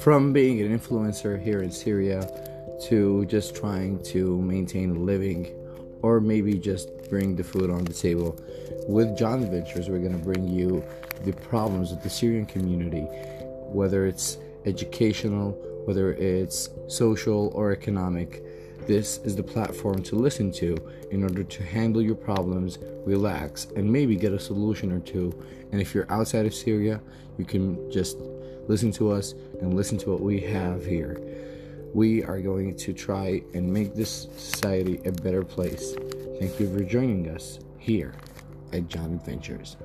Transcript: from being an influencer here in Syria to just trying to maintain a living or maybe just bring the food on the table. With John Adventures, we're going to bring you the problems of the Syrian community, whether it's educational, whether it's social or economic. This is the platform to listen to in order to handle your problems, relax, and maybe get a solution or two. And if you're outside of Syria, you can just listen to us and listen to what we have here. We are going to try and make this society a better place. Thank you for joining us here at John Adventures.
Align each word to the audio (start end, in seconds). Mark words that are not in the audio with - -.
from 0.00 0.32
being 0.32 0.62
an 0.62 0.78
influencer 0.78 1.38
here 1.38 1.62
in 1.62 1.70
Syria 1.70 2.26
to 2.88 3.26
just 3.26 3.54
trying 3.54 4.02
to 4.02 4.40
maintain 4.40 4.96
a 4.96 4.98
living 4.98 5.54
or 6.00 6.20
maybe 6.20 6.54
just 6.54 6.88
bring 7.10 7.36
the 7.36 7.44
food 7.44 7.70
on 7.70 7.84
the 7.84 7.92
table. 7.92 8.34
With 8.88 9.14
John 9.18 9.42
Adventures, 9.42 9.90
we're 9.90 9.98
going 9.98 10.18
to 10.18 10.24
bring 10.24 10.48
you 10.48 10.82
the 11.24 11.32
problems 11.32 11.92
of 11.92 12.02
the 12.02 12.08
Syrian 12.08 12.46
community, 12.46 13.02
whether 13.72 14.06
it's 14.06 14.38
educational, 14.64 15.52
whether 15.84 16.14
it's 16.14 16.70
social 16.88 17.52
or 17.54 17.70
economic. 17.70 18.42
This 18.86 19.18
is 19.18 19.36
the 19.36 19.42
platform 19.42 20.02
to 20.04 20.16
listen 20.16 20.50
to 20.52 20.78
in 21.10 21.22
order 21.22 21.44
to 21.44 21.62
handle 21.62 22.00
your 22.00 22.14
problems, 22.14 22.78
relax, 23.04 23.66
and 23.76 23.92
maybe 23.92 24.16
get 24.16 24.32
a 24.32 24.40
solution 24.40 24.92
or 24.92 25.00
two. 25.00 25.38
And 25.72 25.80
if 25.80 25.94
you're 25.94 26.10
outside 26.10 26.46
of 26.46 26.54
Syria, 26.54 27.02
you 27.36 27.44
can 27.44 27.90
just 27.92 28.16
listen 28.70 28.92
to 28.92 29.10
us 29.10 29.34
and 29.60 29.74
listen 29.74 29.98
to 29.98 30.10
what 30.10 30.20
we 30.20 30.38
have 30.38 30.86
here. 30.86 31.20
We 31.92 32.22
are 32.22 32.40
going 32.40 32.76
to 32.76 32.92
try 32.92 33.42
and 33.52 33.68
make 33.68 33.96
this 33.96 34.28
society 34.36 35.00
a 35.04 35.10
better 35.10 35.42
place. 35.42 35.96
Thank 36.38 36.60
you 36.60 36.72
for 36.72 36.84
joining 36.84 37.28
us 37.30 37.58
here 37.78 38.14
at 38.72 38.86
John 38.86 39.06
Adventures. 39.14 39.76